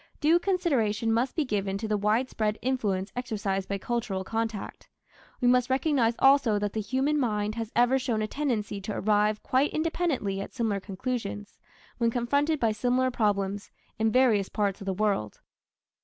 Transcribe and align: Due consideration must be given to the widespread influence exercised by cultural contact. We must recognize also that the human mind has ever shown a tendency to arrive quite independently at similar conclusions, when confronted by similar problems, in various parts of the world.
Due 0.19 0.39
consideration 0.39 1.13
must 1.13 1.35
be 1.35 1.45
given 1.45 1.77
to 1.77 1.87
the 1.87 1.95
widespread 1.95 2.57
influence 2.63 3.11
exercised 3.15 3.69
by 3.69 3.77
cultural 3.77 4.23
contact. 4.23 4.89
We 5.39 5.47
must 5.47 5.69
recognize 5.69 6.15
also 6.17 6.57
that 6.57 6.73
the 6.73 6.81
human 6.81 7.19
mind 7.19 7.53
has 7.53 7.71
ever 7.75 7.99
shown 7.99 8.23
a 8.23 8.27
tendency 8.27 8.81
to 8.81 8.97
arrive 8.97 9.43
quite 9.43 9.71
independently 9.71 10.41
at 10.41 10.53
similar 10.53 10.79
conclusions, 10.79 11.59
when 11.99 12.09
confronted 12.09 12.59
by 12.59 12.71
similar 12.71 13.11
problems, 13.11 13.69
in 13.99 14.11
various 14.11 14.49
parts 14.49 14.81
of 14.81 14.85
the 14.85 14.93
world. 14.95 15.39